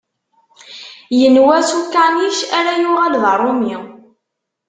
Yenwa 1.19 1.55
s 1.67 1.69
ukanic 1.79 2.37
ara 2.57 2.73
yuɣal 2.81 3.13
d 3.21 3.23
aṛumi. 3.31 3.75